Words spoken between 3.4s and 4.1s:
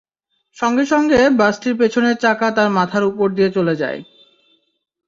চলে যায়।